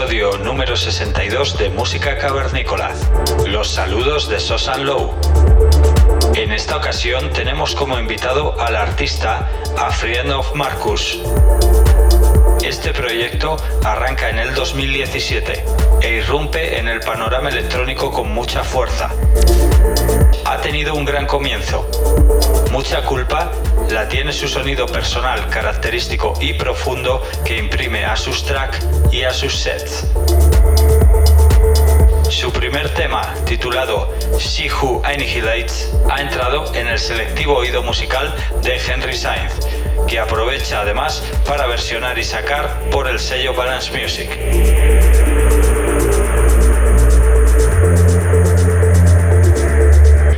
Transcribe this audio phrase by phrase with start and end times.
[0.00, 2.94] Episodio número 62 de Música Cavernícola.
[3.46, 5.14] Los saludos de Sosan Low.
[6.34, 11.18] En esta ocasión tenemos como invitado al artista A Friend of Marcus.
[13.84, 15.64] Arranca en el 2017
[16.00, 19.10] e irrumpe en el panorama electrónico con mucha fuerza.
[20.46, 21.86] Ha tenido un gran comienzo.
[22.70, 23.52] Mucha culpa
[23.90, 29.34] la tiene su sonido personal, característico y profundo que imprime a sus tracks y a
[29.34, 30.06] sus sets.
[32.30, 34.08] Su primer tema, titulado
[34.38, 38.32] See Who Annihilates, ha entrado en el selectivo oído musical
[38.62, 39.52] de Henry Sainz,
[40.06, 44.30] que aprovecha además para versionar y sacar por el sello Balance Music.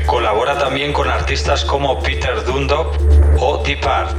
[0.06, 2.96] Colabora también con artistas como Peter Dundop
[3.38, 4.16] o Deep Art.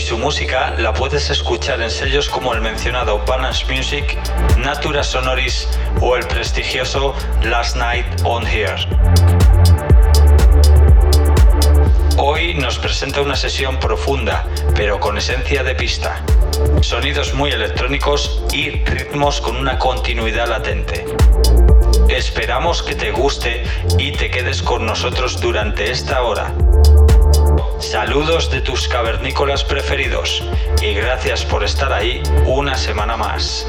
[0.00, 4.16] Y su música la puedes escuchar en sellos como el mencionado Balance Music,
[4.56, 5.68] Natura Sonoris
[6.00, 8.76] o el prestigioso Last Night on Here.
[12.16, 16.24] Hoy nos presenta una sesión profunda, pero con esencia de pista.
[16.80, 21.04] Sonidos muy electrónicos y ritmos con una continuidad latente.
[22.08, 23.64] Esperamos que te guste
[23.98, 26.54] y te quedes con nosotros durante esta hora.
[27.80, 30.44] Saludos de tus cavernícolas preferidos
[30.82, 33.66] y gracias por estar ahí una semana más.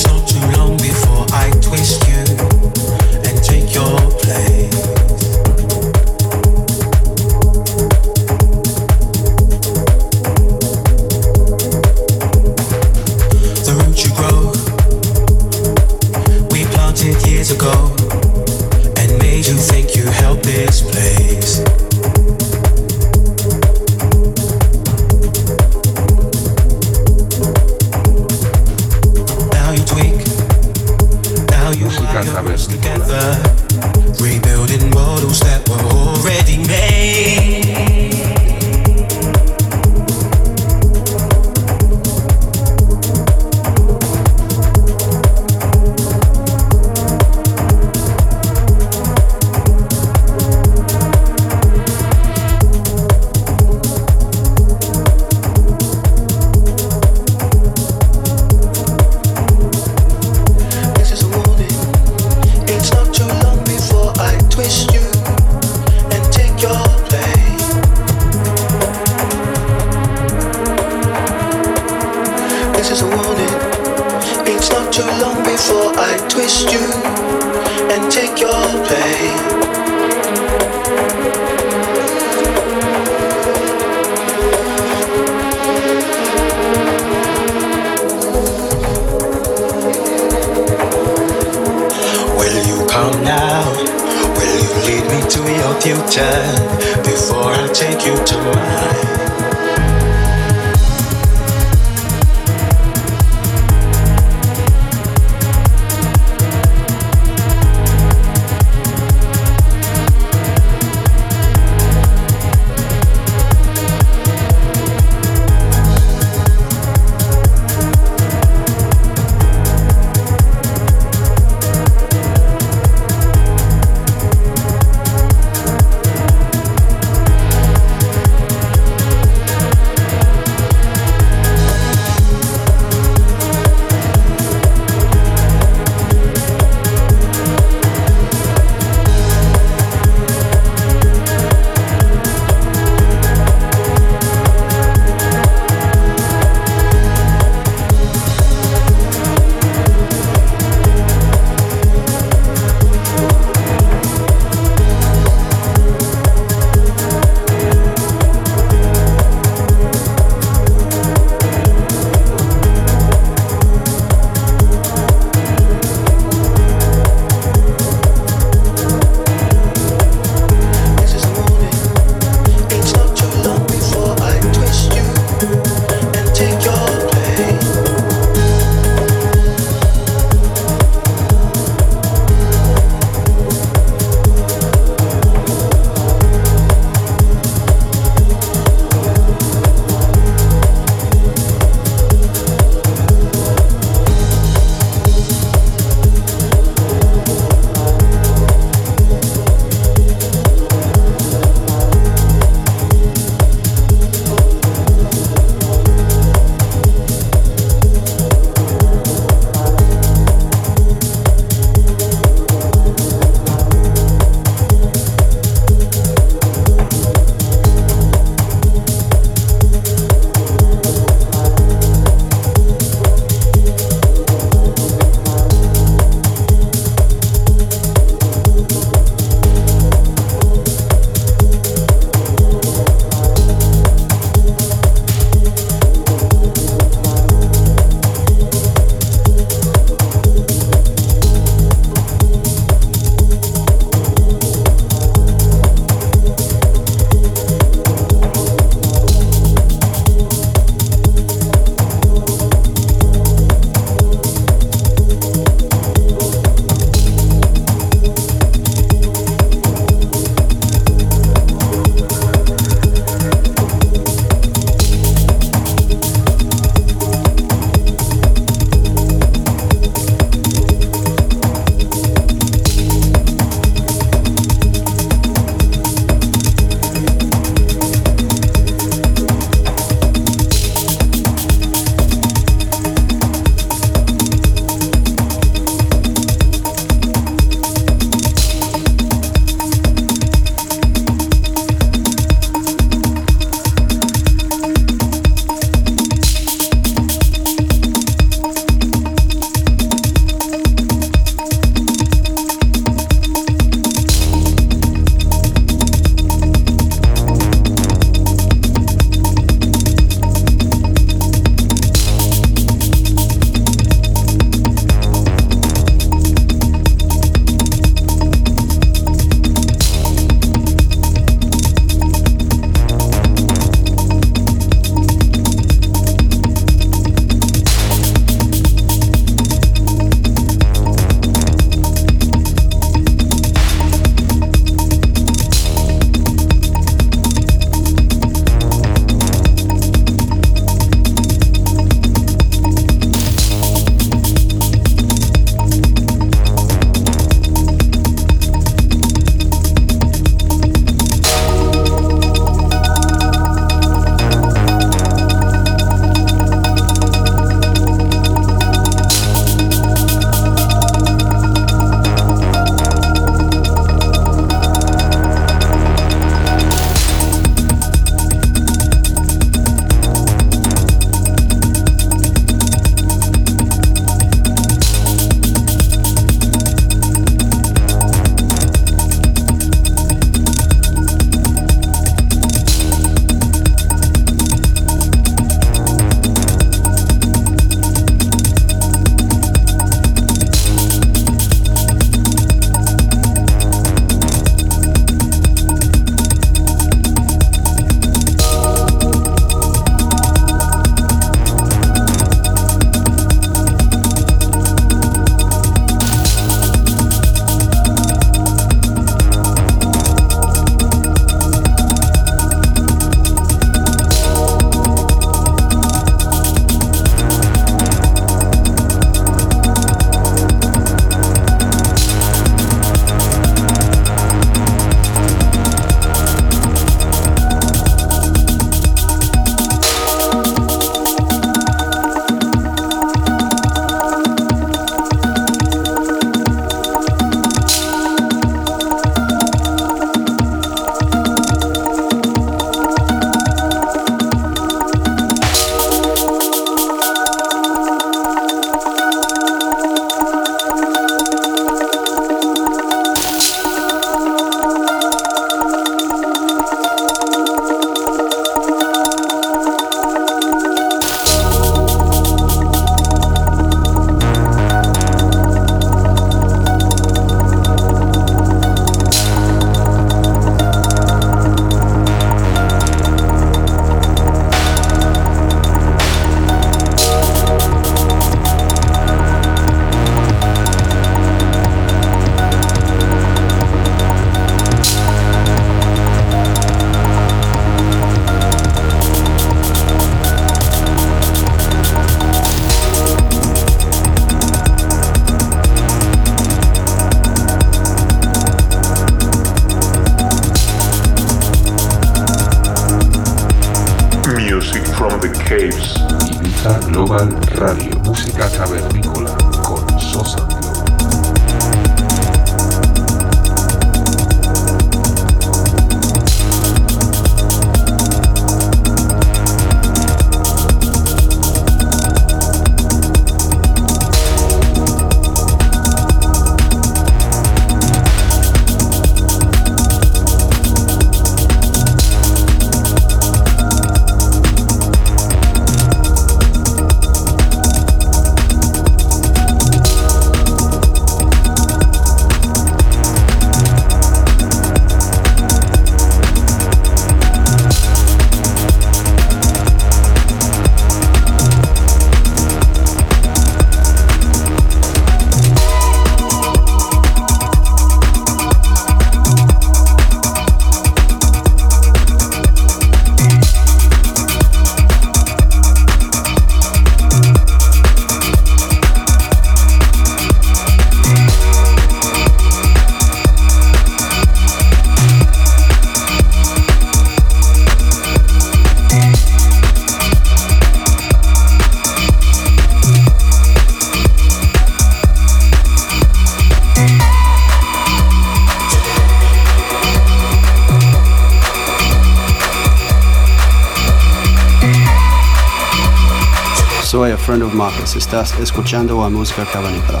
[597.96, 600.00] Estás escuchando a Música Cavernícola.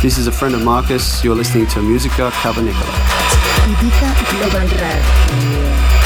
[0.00, 1.22] This is a friend of Marcus.
[1.22, 2.94] You're listening to Música Cavernícola.
[3.66, 5.99] Ibiza Global Radio.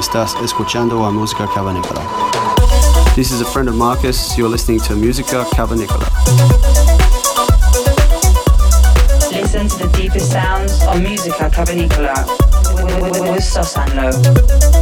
[0.00, 2.00] Estás escuchando a música cavernícola.
[3.14, 4.34] This is a friend of Marcus.
[4.34, 6.08] You're listening to Musica Cavernicola.
[9.30, 12.14] Listen to the deepest sounds of Musica Cavernicola
[12.82, 14.79] with, with, with Sosanlo.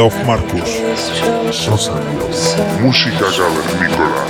[0.00, 0.80] Of Marcus.
[1.52, 1.92] Sosa.
[2.80, 4.26] Música cavernícola.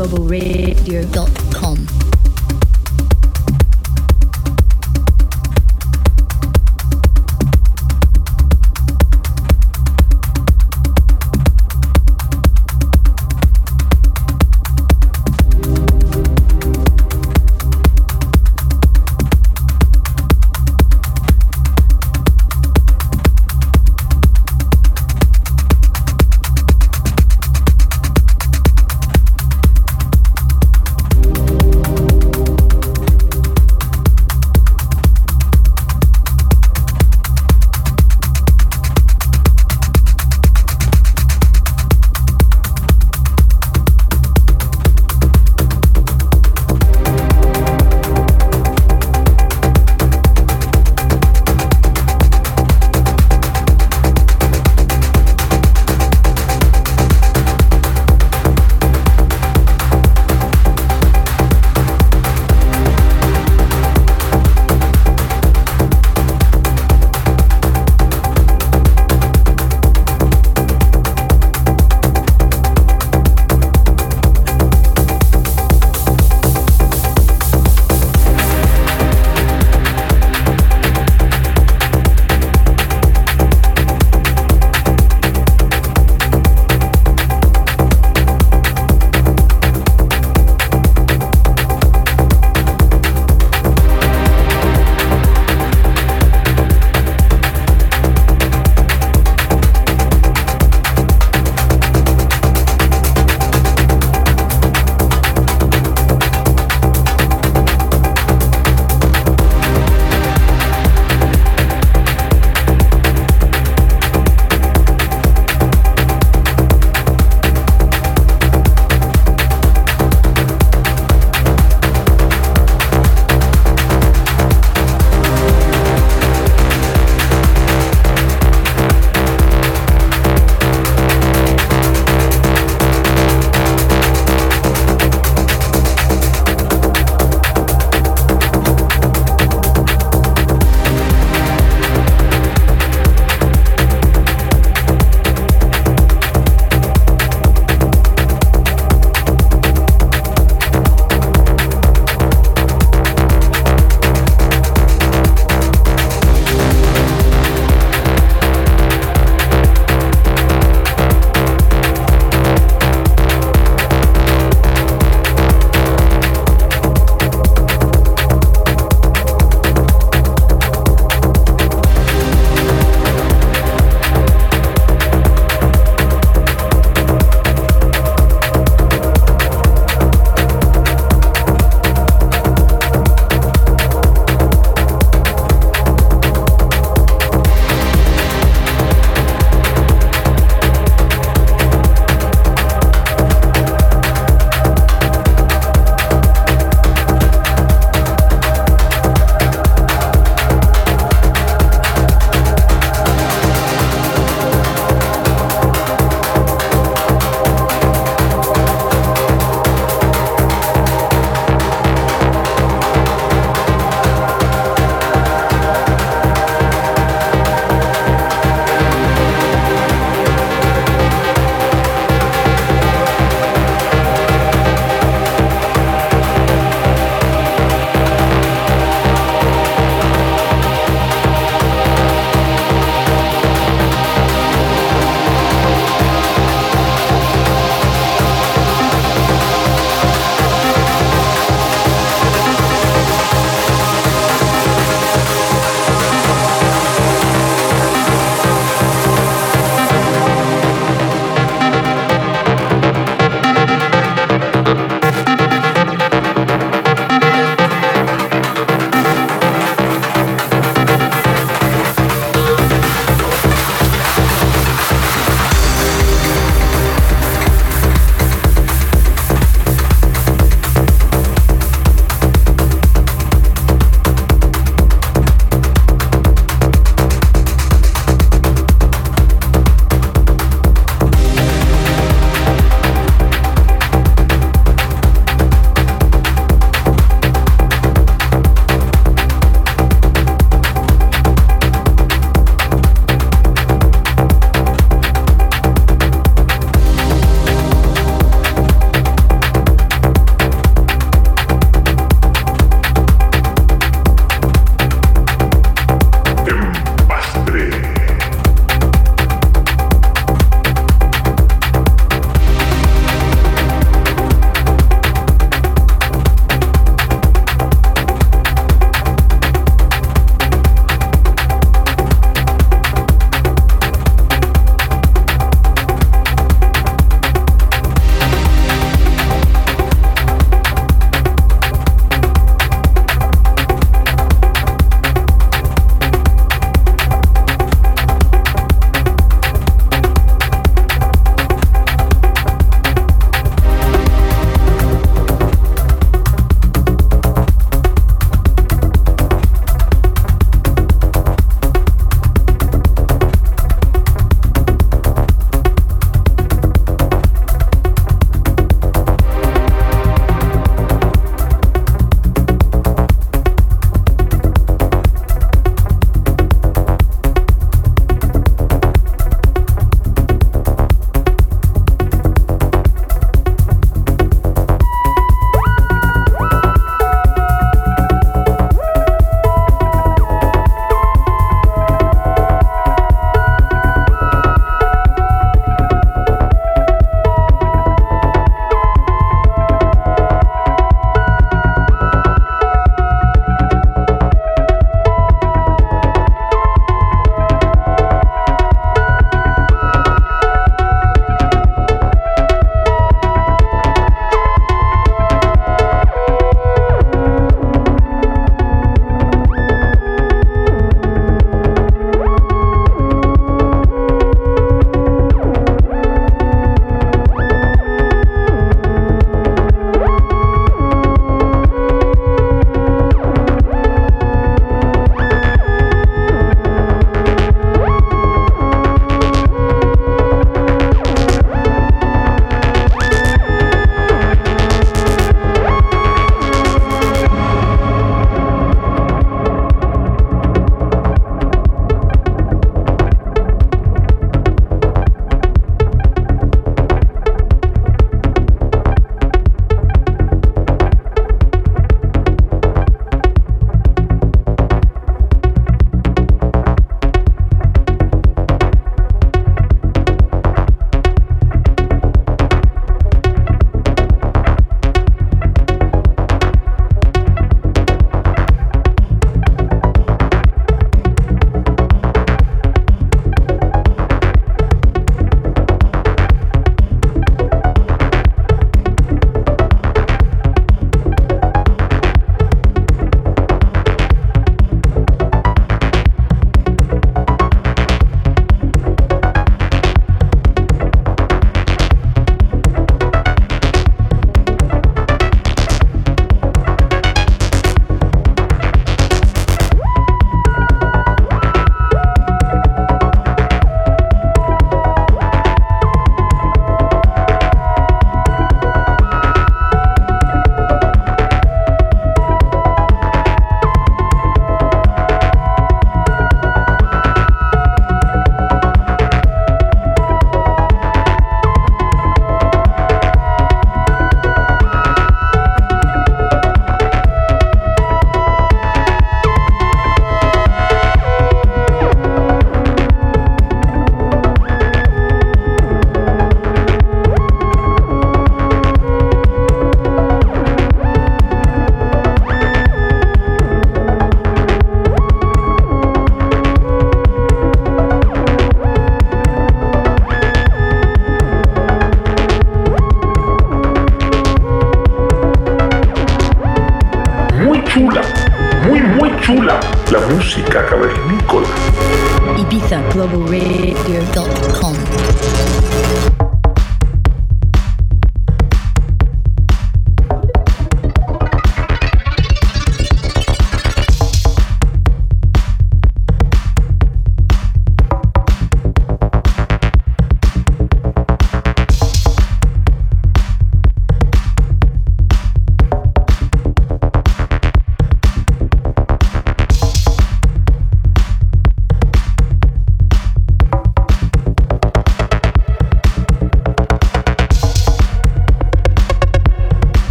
[0.00, 0.49] Global Radio.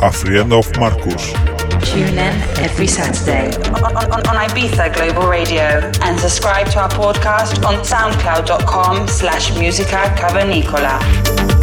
[0.00, 1.32] A Friend of Marcus.
[1.90, 7.64] Tune in every Saturday on, on, on Ibiza Global Radio and subscribe to our podcast
[7.64, 11.57] on soundcloud.com slash musica cavernicola.